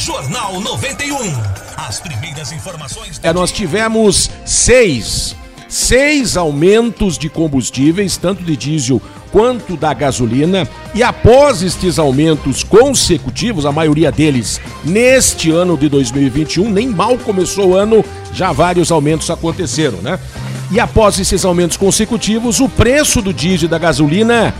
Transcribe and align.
Jornal 0.00 0.58
91. 0.60 1.14
As 1.76 2.00
primeiras 2.00 2.52
informações. 2.52 3.20
É, 3.22 3.34
nós 3.34 3.52
tivemos 3.52 4.30
seis, 4.46 5.36
seis 5.68 6.38
aumentos 6.38 7.18
de 7.18 7.28
combustíveis, 7.28 8.16
tanto 8.16 8.42
de 8.42 8.56
diesel 8.56 9.02
quanto 9.30 9.76
da 9.76 9.92
gasolina. 9.92 10.66
E 10.94 11.02
após 11.02 11.60
estes 11.60 11.98
aumentos 11.98 12.64
consecutivos, 12.64 13.66
a 13.66 13.72
maioria 13.72 14.10
deles 14.10 14.58
neste 14.82 15.50
ano 15.50 15.76
de 15.76 15.90
2021, 15.90 16.70
nem 16.70 16.88
mal 16.88 17.18
começou 17.18 17.72
o 17.72 17.76
ano, 17.76 18.02
já 18.32 18.52
vários 18.52 18.90
aumentos 18.90 19.28
aconteceram, 19.28 19.98
né? 19.98 20.18
E 20.70 20.80
após 20.80 21.18
esses 21.18 21.44
aumentos 21.44 21.76
consecutivos, 21.76 22.58
o 22.58 22.70
preço 22.70 23.20
do 23.20 23.34
diesel 23.34 23.66
e 23.66 23.70
da 23.70 23.76
gasolina 23.76 24.54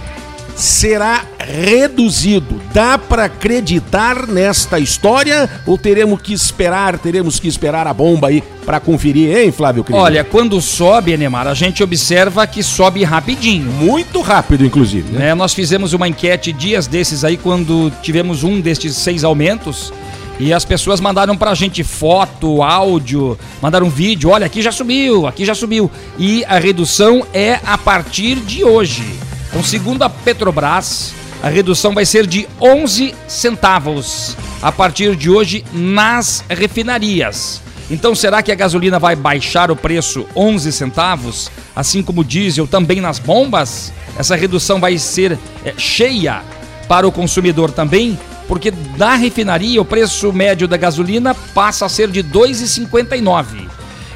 será 0.55 1.25
reduzido. 1.51 2.61
Dá 2.73 2.97
para 2.97 3.25
acreditar 3.25 4.27
nesta 4.27 4.79
história 4.79 5.49
ou 5.67 5.77
teremos 5.77 6.21
que 6.21 6.33
esperar, 6.33 6.99
teremos 6.99 7.41
que 7.41 7.49
esperar 7.49 7.87
a 7.87 7.93
bomba 7.93 8.29
aí 8.29 8.43
para 8.65 8.79
conferir, 8.79 9.37
hein, 9.37 9.51
Flávio 9.51 9.83
Cris? 9.83 9.99
Olha, 9.99 10.23
quando 10.23 10.61
sobe, 10.61 11.13
Enemar, 11.13 11.47
a 11.47 11.55
gente 11.55 11.83
observa 11.83 12.47
que 12.47 12.63
sobe 12.63 13.03
rapidinho. 13.03 13.71
Muito 13.73 14.21
rápido, 14.21 14.65
inclusive. 14.65 15.13
Né? 15.13 15.35
Nós 15.35 15.53
fizemos 15.53 15.93
uma 15.93 16.07
enquete 16.07 16.53
dias 16.53 16.87
desses 16.87 17.25
aí, 17.25 17.37
quando 17.37 17.93
tivemos 18.03 18.45
um 18.45 18.61
destes 18.61 18.97
seis 18.97 19.25
aumentos. 19.25 19.93
E 20.39 20.55
as 20.55 20.65
pessoas 20.65 21.01
mandaram 21.01 21.37
pra 21.37 21.53
gente 21.55 21.85
foto, 21.85 22.63
áudio, 22.63 23.39
mandaram 23.61 23.91
vídeo. 23.91 24.31
Olha, 24.31 24.47
aqui 24.47 24.63
já 24.63 24.73
subiu, 24.73 25.27
aqui 25.27 25.45
já 25.45 25.55
subiu. 25.55 25.91
E 26.19 26.43
a 26.47 26.59
redução 26.59 27.27
é 27.35 27.61
a 27.67 27.77
partir 27.77 28.37
de 28.37 28.65
hoje. 28.65 29.05
Então, 29.51 29.63
segundo 29.63 30.03
a 30.03 30.09
Petrobras, 30.09 31.13
a 31.43 31.49
redução 31.49 31.95
vai 31.95 32.05
ser 32.05 32.27
de 32.27 32.47
11 32.61 33.15
centavos 33.27 34.37
a 34.61 34.71
partir 34.71 35.17
de 35.17 35.31
hoje 35.31 35.65
nas 35.73 36.45
refinarias. 36.49 37.63
Então, 37.91 38.15
será 38.15 38.43
que 38.43 38.53
a 38.53 38.55
gasolina 38.55 38.99
vai 38.99 39.17
baixar 39.17 39.71
o 39.71 39.77
preço 39.77 40.27
11 40.37 40.71
centavos, 40.71 41.51
assim 41.75 42.03
como 42.03 42.21
o 42.21 42.25
diesel 42.25 42.67
também 42.67 43.01
nas 43.01 43.19
bombas? 43.19 43.93
Essa 44.17 44.37
redução 44.37 44.79
vai 44.79 44.97
ser 44.99 45.39
é, 45.65 45.75
cheia 45.77 46.43
para 46.87 47.09
o 47.09 47.13
consumidor 47.13 47.73
também, 47.73 48.19
porque 48.47 48.73
na 48.97 49.17
refinaria 49.17 49.81
o 49.81 49.85
preço 49.85 50.33
médio 50.33 50.69
da 50.69 50.77
gasolina 50.77 51.35
passa 51.35 51.87
a 51.87 51.89
ser 51.89 52.09
de 52.09 52.23
2,59 52.23 53.69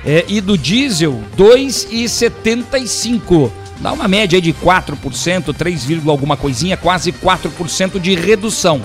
é, 0.04 0.24
e 0.28 0.40
do 0.40 0.58
diesel 0.58 1.20
2,75 1.36 3.50
dá 3.84 3.92
uma 3.92 4.08
média 4.08 4.40
de 4.40 4.50
4%, 4.50 5.54
3, 5.54 6.08
alguma 6.08 6.38
coisinha, 6.38 6.74
quase 6.74 7.12
4% 7.12 8.00
de 8.00 8.14
redução. 8.14 8.80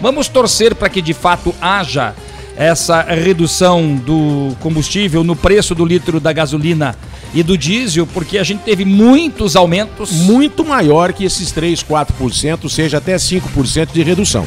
Vamos 0.00 0.28
torcer 0.28 0.76
para 0.76 0.88
que 0.88 1.02
de 1.02 1.12
fato 1.12 1.52
haja 1.60 2.14
essa 2.56 3.02
redução 3.02 3.96
do 3.96 4.54
combustível 4.60 5.24
no 5.24 5.34
preço 5.34 5.74
do 5.74 5.84
litro 5.84 6.20
da 6.20 6.32
gasolina 6.32 6.94
e 7.34 7.42
do 7.42 7.58
diesel, 7.58 8.06
porque 8.06 8.38
a 8.38 8.44
gente 8.44 8.60
teve 8.60 8.84
muitos 8.84 9.56
aumentos. 9.56 10.12
Muito 10.12 10.64
maior 10.64 11.12
que 11.12 11.24
esses 11.24 11.50
3, 11.50 11.82
4%, 11.82 12.68
seja 12.68 12.98
até 12.98 13.16
5% 13.16 13.88
de 13.92 14.04
redução. 14.04 14.46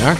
Né? 0.00 0.16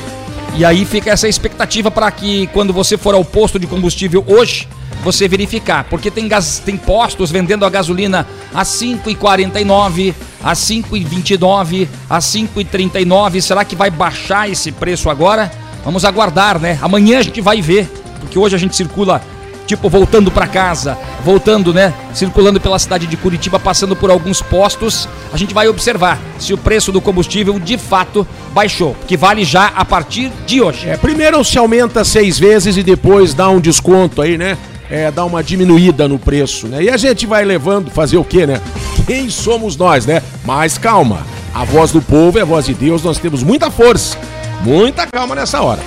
E 0.57 0.65
aí 0.65 0.85
fica 0.85 1.11
essa 1.11 1.27
expectativa 1.27 1.91
para 1.91 2.09
que 2.13 2.47
quando 2.53 2.73
você 2.73 2.97
for 2.97 3.17
ao 3.17 3.25
posto 3.25 3.59
de 3.59 3.67
combustível 3.67 4.25
hoje, 4.29 4.69
você 5.05 5.29
verificar, 5.29 5.85
porque 5.85 6.11
tem, 6.11 6.27
gas, 6.27 6.61
tem 6.65 6.77
postos 6.77 7.31
vendendo 7.31 7.65
a 7.65 7.71
gasolina 7.71 8.27
a 8.53 8.63
5,49, 8.65 10.15
a 10.43 10.55
5,29, 10.55 11.87
a 12.09 12.19
5,39. 12.19 13.41
Será 13.41 13.65
que 13.65 13.77
vai 13.77 13.91
baixar 13.91 14.49
esse 14.51 14.73
preço 14.73 15.11
agora? 15.11 15.53
Vamos 15.85 16.05
aguardar, 16.05 16.59
né? 16.59 16.79
Amanhã 16.81 17.19
a 17.19 17.23
gente 17.23 17.41
vai 17.41 17.61
ver, 17.61 17.87
porque 18.21 18.39
hoje 18.39 18.57
a 18.57 18.59
gente 18.59 18.75
circula 18.75 19.23
tipo 19.67 19.89
voltando 19.89 20.31
para 20.31 20.47
casa, 20.47 20.97
voltando, 21.25 21.73
né, 21.73 21.95
circulando 22.13 22.61
pela 22.61 22.79
cidade 22.79 23.07
de 23.07 23.17
Curitiba, 23.17 23.59
passando 23.59 23.97
por 23.97 24.11
alguns 24.11 24.43
postos, 24.43 25.09
a 25.33 25.37
gente 25.37 25.55
vai 25.55 25.69
observar 25.69 26.19
se 26.39 26.53
o 26.53 26.59
preço 26.59 26.93
do 26.93 27.01
combustível 27.01 27.59
de 27.59 27.79
fato 27.79 28.27
baixou, 28.53 28.95
que 29.07 29.17
vale 29.17 29.43
já 29.45 29.69
a 29.75 29.85
partir 29.85 30.31
de 30.47 30.61
hoje. 30.61 30.89
É, 30.89 30.97
primeiro 30.97 31.43
se 31.45 31.59
aumenta 31.59 32.05
seis 32.05 32.39
vezes 32.39 32.77
e 32.77 32.83
depois 32.83 33.33
dá 33.33 33.49
um 33.49 33.61
desconto 33.61 34.21
aí, 34.21 34.37
né? 34.37 34.59
É, 34.91 35.11
dar 35.11 35.25
uma 35.25 35.43
diminuída 35.43 36.07
no 36.09 36.19
preço, 36.19 36.67
né? 36.69 36.83
E 36.83 36.91
a 36.91 36.97
gente 36.97 37.27
vai 37.27 37.45
levando, 37.45 37.91
fazer 37.91 38.17
o 38.17 38.25
quê, 38.25 38.47
né? 38.47 38.61
Quem 39.07 39.29
somos 39.31 39.77
nós, 39.77 40.07
né? 40.07 40.23
Mas 40.45 40.79
calma, 40.79 41.27
a 41.55 41.65
voz 41.65 41.93
do 41.93 42.03
povo 42.03 42.39
é 42.39 42.43
a 42.43 42.45
voz 42.45 42.67
de 42.67 42.75
Deus, 42.75 43.03
nós 43.03 43.19
temos 43.19 43.43
muita 43.43 43.71
força, 43.71 44.19
muita 44.63 45.07
calma 45.07 45.35
nessa 45.35 45.61
hora. 45.61 45.81